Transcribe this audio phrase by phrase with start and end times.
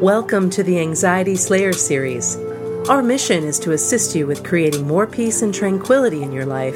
[0.00, 2.36] Welcome to the Anxiety Slayer series.
[2.86, 6.74] Our mission is to assist you with creating more peace and tranquility in your life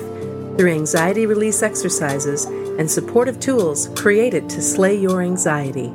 [0.56, 5.88] through anxiety release exercises and supportive tools created to slay your anxiety.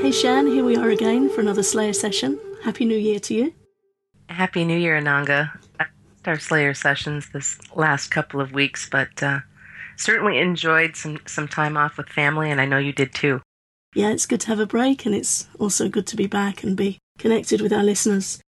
[0.00, 2.40] Hey Shan, here we are again for another Slayer session.
[2.64, 3.52] Happy New Year to you.
[4.30, 5.50] Happy New Year, Ananga.
[5.78, 5.84] I
[6.24, 9.40] our Slayer sessions this last couple of weeks, but uh,
[9.96, 13.40] certainly enjoyed some, some time off with family, and I know you did too.
[13.94, 16.76] Yeah, it's good to have a break, and it's also good to be back and
[16.76, 18.40] be connected with our listeners.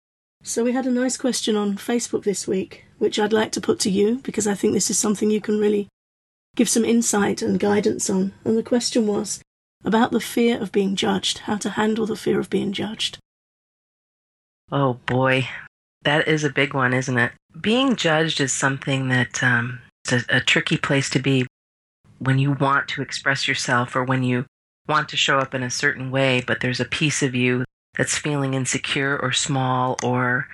[0.44, 3.78] So, we had a nice question on Facebook this week, which I'd like to put
[3.80, 5.88] to you because I think this is something you can really
[6.56, 8.32] give some insight and guidance on.
[8.44, 9.40] And the question was
[9.84, 13.18] about the fear of being judged, how to handle the fear of being judged.
[14.70, 15.48] Oh boy,
[16.02, 17.32] that is a big one, isn't it?
[17.60, 21.46] Being judged is something that um, it's a, a tricky place to be
[22.18, 24.46] when you want to express yourself or when you
[24.88, 27.64] want to show up in a certain way, but there's a piece of you
[27.96, 30.48] that's feeling insecure or small or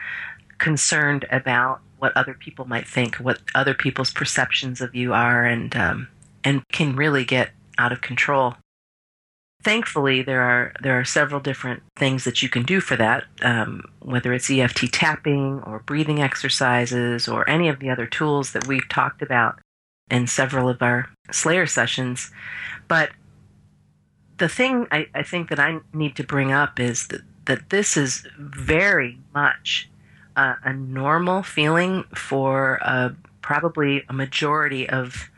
[0.58, 5.74] concerned about what other people might think, what other people's perceptions of you are, and
[5.76, 6.08] um,
[6.44, 8.54] and can really get out of control.
[9.62, 13.82] Thankfully, there are there are several different things that you can do for that, um,
[14.00, 18.88] whether it's EFT tapping or breathing exercises or any of the other tools that we've
[18.88, 19.58] talked about
[20.10, 22.30] in several of our Slayer sessions.
[22.86, 23.10] But
[24.38, 27.96] the thing I, I think that I need to bring up is that, that this
[27.96, 29.90] is very much
[30.36, 33.10] a normal feeling for uh,
[33.42, 35.30] probably a majority of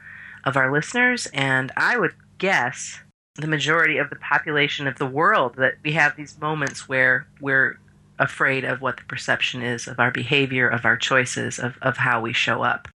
[0.44, 3.00] of our listeners, and I would guess
[3.40, 7.78] the majority of the population of the world that we have these moments where we're
[8.18, 12.20] afraid of what the perception is of our behavior, of our choices, of, of how
[12.20, 12.88] we show up.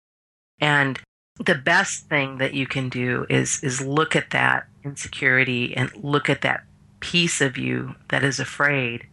[0.59, 0.99] And
[1.43, 6.29] the best thing that you can do is is look at that insecurity and look
[6.29, 6.63] at that
[7.01, 9.07] piece of you that is afraid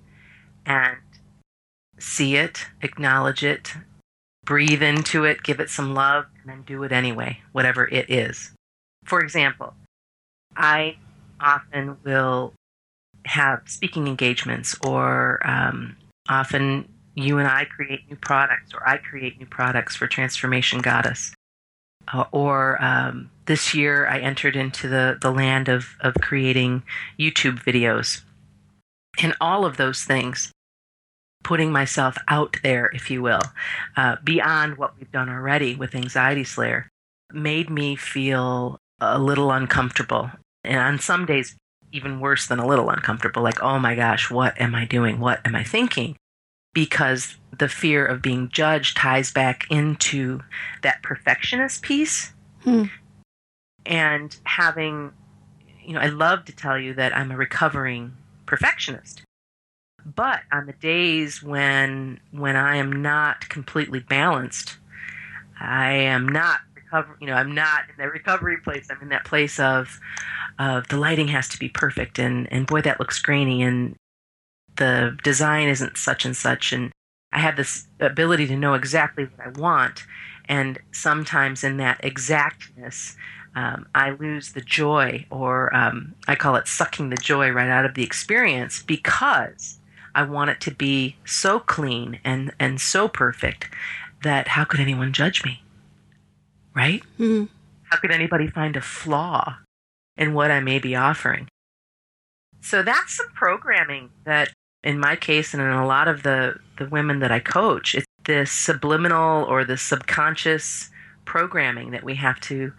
[0.65, 0.99] and
[1.99, 3.75] see it, acknowledge it,
[4.45, 8.53] breathe into it, give it some love, and then do it anyway, whatever it is.
[9.05, 9.75] For example,
[10.57, 10.97] I
[11.43, 12.55] often will
[13.25, 15.97] have speaking engagements, or um,
[16.29, 21.35] often you and I create new products, or I create new products for Transformation Goddess.
[22.13, 26.83] Uh, or um, this year, I entered into the, the land of, of creating
[27.19, 28.23] YouTube videos.
[29.23, 30.51] And all of those things,
[31.45, 33.43] putting myself out there, if you will,
[33.97, 36.89] uh, beyond what we've done already with Anxiety Slayer,
[37.33, 40.31] made me feel a little uncomfortable
[40.65, 41.57] and on some days,
[41.93, 45.21] even worse than a little uncomfortable, like, oh my gosh, what am I doing?
[45.21, 46.17] What am I thinking?
[46.73, 50.41] Because the fear of being judged ties back into
[50.83, 52.33] that perfectionist piece.
[52.63, 52.85] Hmm.
[53.85, 55.13] And having,
[55.85, 58.13] you know, I love to tell you that I'm a recovering
[58.47, 59.23] perfectionist.
[60.05, 64.79] But on the days when when I am not completely balanced,
[65.61, 66.61] I am not
[67.21, 68.89] you know, I'm not in that recovery place.
[68.91, 70.01] I'm in that place of
[70.59, 73.97] of the lighting has to be perfect and and boy that looks grainy and
[74.77, 76.73] the design isn't such and such.
[76.73, 76.93] And
[77.33, 80.05] I have this ability to know exactly what I want.
[80.49, 83.17] And sometimes in that exactness
[83.55, 87.85] um, I lose the joy or um, I call it sucking the joy right out
[87.85, 89.79] of the experience because
[90.15, 93.69] I want it to be so clean and and so perfect
[94.23, 95.63] that how could anyone judge me
[96.75, 97.45] right Mm-hmm.
[97.91, 99.59] how could anybody find a flaw
[100.17, 101.49] in what I may be offering?
[102.61, 104.51] So that's some programming that,
[104.85, 108.07] in my case, and in a lot of the, the women that I coach, it's
[108.25, 110.91] this subliminal or the subconscious
[111.25, 112.73] programming that we have to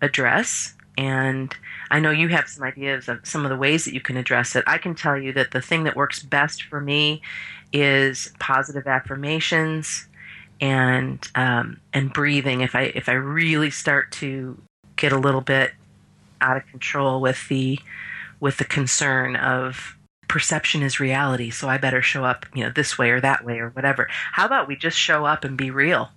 [0.00, 0.74] address.
[0.96, 1.54] And
[1.90, 4.56] I know you have some ideas of some of the ways that you can address
[4.56, 4.64] it.
[4.66, 7.22] I can tell you that the thing that works best for me
[7.72, 10.06] is positive affirmations
[10.60, 12.60] and um, and breathing.
[12.60, 14.60] If I if I really start to
[14.96, 15.72] get a little bit
[16.40, 17.78] out of control with the
[18.40, 19.96] with the concern of
[20.28, 23.58] perception is reality, so I better show up, you know, this way or that way
[23.58, 24.08] or whatever.
[24.10, 26.10] How about we just show up and be real?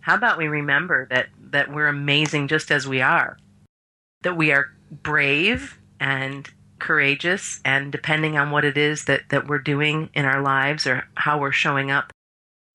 [0.00, 3.38] How about we remember that that we're amazing just as we are?
[4.22, 6.48] That we are brave and
[6.78, 11.04] courageous and depending on what it is that that we're doing in our lives or
[11.14, 12.12] how we're showing up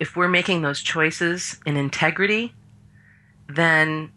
[0.03, 2.53] if we're making those choices in integrity,
[3.47, 4.11] then,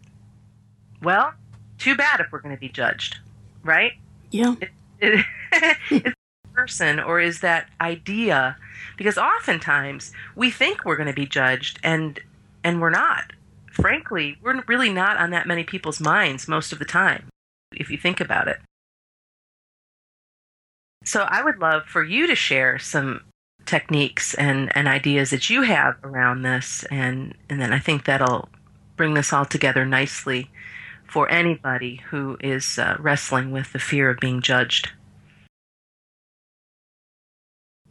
[1.01, 1.31] well,
[1.77, 3.19] too bad if we're going to be judged,
[3.63, 3.93] right?
[4.29, 4.55] Yeah.
[4.59, 4.69] It,
[4.99, 5.25] it,
[5.89, 6.15] it's
[6.53, 8.57] person or is that idea
[8.97, 12.19] because oftentimes we think we're going to be judged and
[12.63, 13.31] and we're not
[13.71, 17.27] frankly we're really not on that many people's minds most of the time
[17.73, 18.57] if you think about it.
[21.05, 23.21] So I would love for you to share some
[23.67, 28.49] techniques and, and ideas that you have around this and and then I think that'll
[28.95, 30.49] bring this all together nicely
[31.05, 34.91] for anybody who is uh, wrestling with the fear of being judged.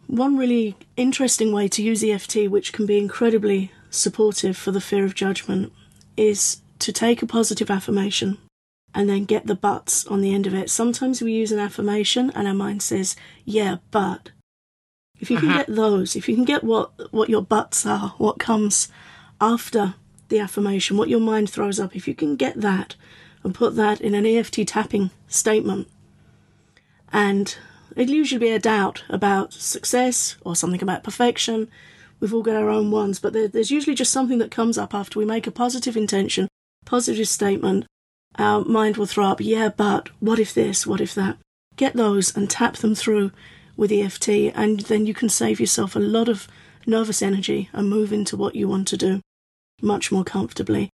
[0.07, 5.05] One really interesting way to use EFT, which can be incredibly supportive for the fear
[5.05, 5.73] of judgment,
[6.17, 8.39] is to take a positive affirmation
[8.95, 10.71] and then get the buts on the end of it.
[10.71, 14.31] Sometimes we use an affirmation and our mind says, yeah, but.
[15.21, 15.59] If you can uh-huh.
[15.59, 18.89] get those, if you can get what, what your buts are, what comes
[19.41, 19.95] after
[20.29, 22.97] the affirmation, what your mind throws up, if you can get that
[23.43, 25.89] and put that in an EFT tapping statement,
[27.13, 27.57] and
[27.95, 31.69] it'll usually be a doubt about success or something about perfection.
[32.21, 34.95] We've all got our own ones, but there, there's usually just something that comes up
[34.95, 36.49] after we make a positive intention,
[36.85, 37.87] positive statement.
[38.39, 41.39] Our mind will throw up, yeah, but what if this, what if that?
[41.77, 43.33] Get those and tap them through
[43.77, 46.49] with EFT, and then you can save yourself a lot of
[46.87, 49.21] nervous energy and move into what you want to do
[49.83, 50.89] much more comfortably.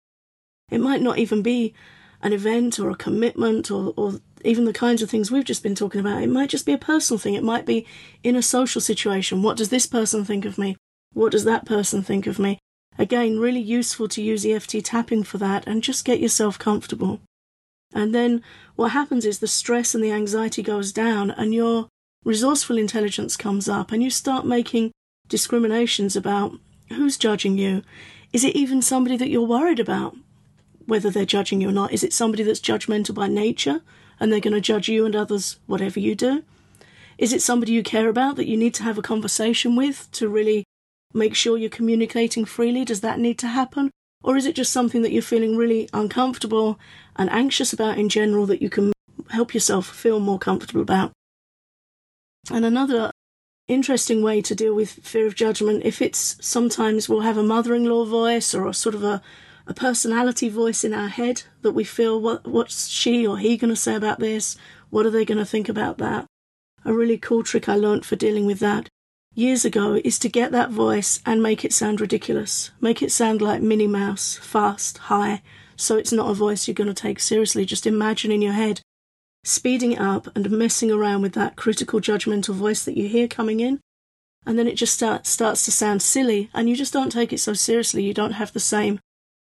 [0.70, 1.74] It might not even be
[2.22, 4.14] an event or a commitment or, or
[4.44, 6.24] even the kinds of things we've just been talking about.
[6.24, 7.34] It might just be a personal thing.
[7.34, 7.86] It might be
[8.24, 9.44] in a social situation.
[9.44, 10.78] What does this person think of me?
[11.14, 12.60] What does that person think of me?
[12.98, 17.22] Again, really useful to use EFT tapping for that and just get yourself comfortable.
[17.94, 18.42] And then
[18.76, 21.88] what happens is the stress and the anxiety goes down and your
[22.24, 24.92] resourceful intelligence comes up and you start making
[25.28, 26.54] discriminations about
[26.90, 27.84] who's judging you.
[28.34, 30.16] Is it even somebody that you're worried about?
[30.86, 31.94] Whether they're judging you or not.
[31.94, 33.82] Is it somebody that's judgmental by nature
[34.20, 36.44] and they're going to judge you and others whatever you do?
[37.18, 40.28] Is it somebody you care about that you need to have a conversation with to
[40.28, 40.64] really
[41.14, 42.86] make sure you're communicating freely?
[42.86, 43.92] Does that need to happen?
[44.24, 46.80] Or is it just something that you're feeling really uncomfortable
[47.16, 48.94] and anxious about in general that you can
[49.30, 51.12] help yourself feel more comfortable about?
[52.50, 53.12] And another
[53.68, 57.76] interesting way to deal with fear of judgment, if it's sometimes we'll have a mother
[57.76, 59.22] in law voice or a sort of a,
[59.68, 63.70] a personality voice in our head that we feel what what's she or he going
[63.70, 64.58] to say about this?
[64.90, 66.26] What are they going to think about that?
[66.84, 68.90] A really cool trick I learnt for dealing with that
[69.34, 72.72] years ago is to get that voice and make it sound ridiculous.
[72.82, 75.42] Make it sound like Minnie Mouse, fast, high,
[75.76, 77.66] so it's not a voice you're going to take seriously.
[77.66, 78.82] Just imagine in your head
[79.44, 83.60] speeding it up and messing around with that critical judgmental voice that you hear coming
[83.60, 83.80] in.
[84.46, 87.40] And then it just start, starts to sound silly, and you just don't take it
[87.40, 88.04] so seriously.
[88.04, 89.00] You don't have the same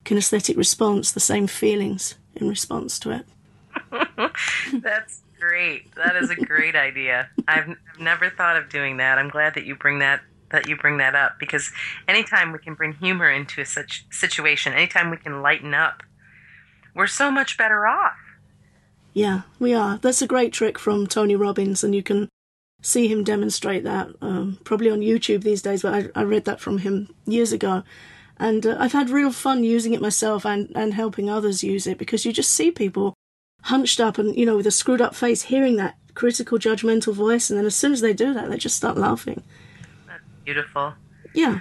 [0.04, 3.26] kinesthetic response, the same feelings in response to it.
[4.82, 5.94] That's great.
[5.96, 7.30] That is a great idea.
[7.48, 9.18] I've, I've never thought of doing that.
[9.18, 10.22] I'm glad that you bring that
[10.52, 11.72] that you bring that up because
[12.08, 16.02] anytime we can bring humor into a such situation, anytime we can lighten up,
[16.96, 18.18] we're so much better off.
[19.19, 19.98] Yeah, we are.
[19.98, 22.30] That's a great trick from Tony Robbins, and you can
[22.81, 25.81] see him demonstrate that um, probably on YouTube these days.
[25.81, 27.83] But I, I, read that from him years ago,
[28.38, 31.98] and uh, I've had real fun using it myself and and helping others use it
[31.98, 33.13] because you just see people
[33.63, 37.50] hunched up and you know with a screwed up face, hearing that critical, judgmental voice,
[37.50, 39.44] and then as soon as they do that, they just start laughing.
[40.07, 40.94] That's beautiful.
[41.33, 41.60] Yeah.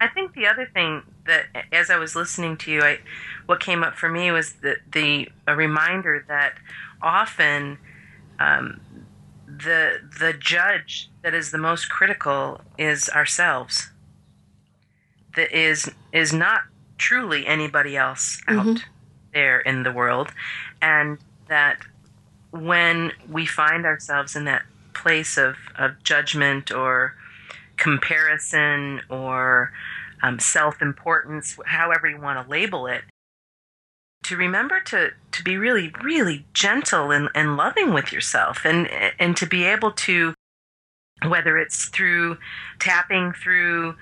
[0.00, 2.98] I think the other thing that, as I was listening to you, I,
[3.46, 6.54] what came up for me was the the a reminder that
[7.02, 7.78] often
[8.38, 8.80] um,
[9.46, 13.90] the the judge that is the most critical is ourselves.
[15.36, 16.62] That is is not
[16.98, 18.90] truly anybody else out mm-hmm.
[19.34, 20.32] there in the world,
[20.80, 21.78] and that
[22.50, 24.62] when we find ourselves in that
[24.94, 27.14] place of, of judgment or
[27.76, 29.72] comparison or
[30.22, 33.02] um, self importance, however you want to label it,
[34.26, 38.88] to remember to to be really really gentle and, and loving with yourself and
[39.20, 40.34] and to be able to
[41.28, 42.36] whether it's through
[42.80, 43.94] tapping through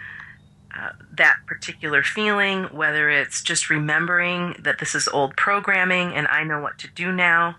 [0.74, 6.42] uh, that particular feeling whether it's just remembering that this is old programming and i
[6.42, 7.56] know what to do now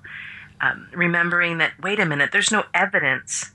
[0.60, 3.52] um, remembering that wait a minute there's no evidence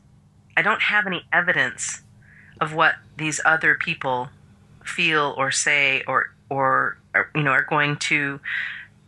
[0.57, 2.03] i don't have any evidence
[2.61, 4.29] of what these other people
[4.85, 8.39] feel or say or or, or you know are going to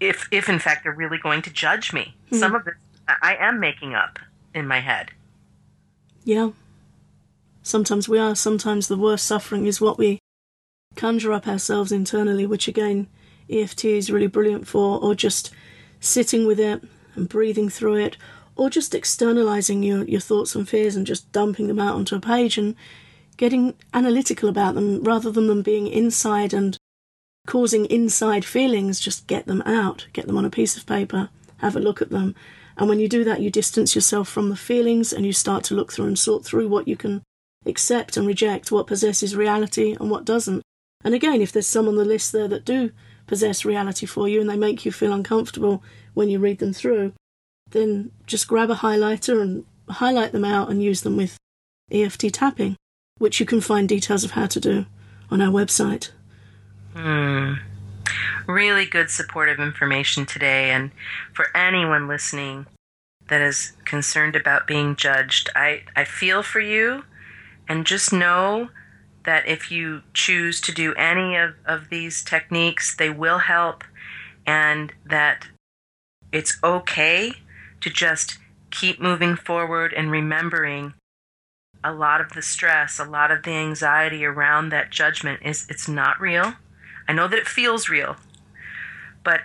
[0.02, 2.14] if if in fact they're really going to judge me.
[2.26, 2.36] Mm-hmm.
[2.36, 2.74] Some of this
[3.08, 4.18] I am making up
[4.54, 5.10] in my head.
[6.24, 6.50] Yeah.
[7.62, 8.34] Sometimes we are.
[8.34, 10.18] Sometimes the worst suffering is what we
[10.96, 13.08] conjure up ourselves internally, which again,
[13.50, 15.50] EFT is really brilliant for, or just
[16.00, 16.82] sitting with it
[17.14, 18.16] and breathing through it,
[18.56, 22.20] or just externalizing your, your thoughts and fears and just dumping them out onto a
[22.20, 22.74] page and
[23.36, 26.76] getting analytical about them rather than them being inside and
[27.46, 31.76] causing inside feelings, just get them out, get them on a piece of paper, have
[31.76, 32.34] a look at them.
[32.76, 35.74] And when you do that, you distance yourself from the feelings and you start to
[35.74, 37.22] look through and sort through what you can
[37.66, 40.62] accept and reject, what possesses reality and what doesn't.
[41.04, 42.90] And again, if there's some on the list there that do
[43.26, 45.82] possess reality for you and they make you feel uncomfortable
[46.14, 47.12] when you read them through,
[47.70, 51.36] then just grab a highlighter and highlight them out and use them with
[51.90, 52.76] EFT tapping,
[53.18, 54.86] which you can find details of how to do
[55.30, 56.10] on our website.
[56.94, 57.54] Hmm.
[58.46, 60.70] Really good supportive information today.
[60.70, 60.90] And
[61.32, 62.66] for anyone listening
[63.28, 67.04] that is concerned about being judged, I, I feel for you.
[67.68, 68.68] And just know
[69.24, 73.84] that if you choose to do any of, of these techniques, they will help.
[74.46, 75.46] And that
[76.32, 77.32] it's okay
[77.80, 78.38] to just
[78.70, 80.94] keep moving forward and remembering
[81.84, 85.88] a lot of the stress, a lot of the anxiety around that judgment is it's
[85.88, 86.54] not real.
[87.12, 88.16] I know that it feels real,
[89.22, 89.42] but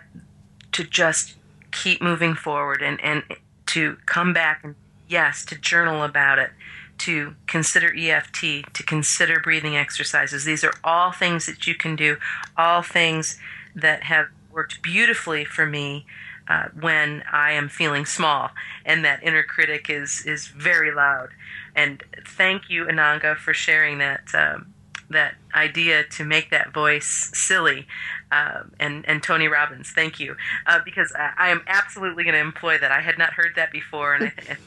[0.71, 1.35] to just
[1.73, 3.23] keep moving forward and, and
[3.65, 4.75] to come back and
[5.09, 6.51] yes, to journal about it,
[6.99, 10.45] to consider EFT, to consider breathing exercises.
[10.45, 12.15] These are all things that you can do,
[12.55, 13.37] all things
[13.75, 16.05] that have worked beautifully for me
[16.47, 18.51] uh, when I am feeling small
[18.85, 21.31] and that inner critic is is very loud.
[21.75, 24.73] And thank you, Ananga, for sharing that um,
[25.09, 27.87] that idea to make that voice silly.
[28.31, 30.35] Um, and and Tony Robbins, thank you,
[30.65, 32.91] uh, because I, I, am absolutely going to employ that.
[32.91, 34.59] I had not heard that before, and I think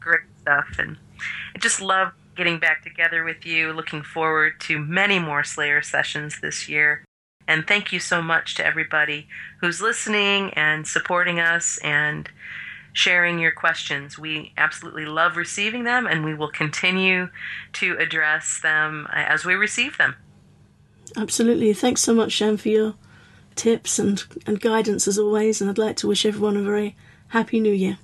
[0.00, 0.76] great stuff.
[0.78, 0.96] And
[1.54, 3.72] I just love getting back together with you.
[3.72, 7.04] Looking forward to many more Slayer sessions this year.
[7.48, 9.26] And thank you so much to everybody
[9.60, 12.28] who's listening and supporting us and
[12.92, 14.18] sharing your questions.
[14.18, 17.30] We absolutely love receiving them and we will continue
[17.74, 20.16] to address them as we receive them.
[21.16, 21.72] Absolutely.
[21.72, 22.94] Thanks so much, Shan, for your
[23.54, 25.60] tips and, and guidance as always.
[25.60, 26.96] And I'd like to wish everyone a very
[27.28, 27.98] happy new year.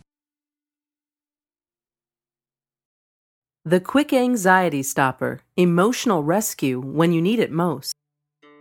[3.67, 7.95] The Quick Anxiety Stopper Emotional Rescue when you need it most.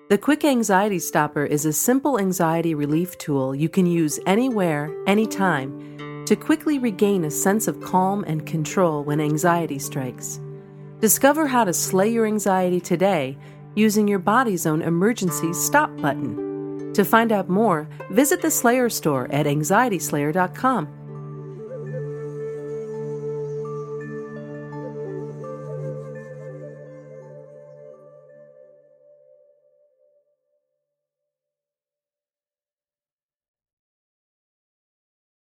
[0.09, 6.23] The Quick Anxiety Stopper is a simple anxiety relief tool you can use anywhere, anytime,
[6.25, 10.39] to quickly regain a sense of calm and control when anxiety strikes.
[11.01, 13.37] Discover how to slay your anxiety today
[13.75, 16.93] using your body's own emergency stop button.
[16.93, 21.02] To find out more, visit the Slayer store at anxietyslayer.com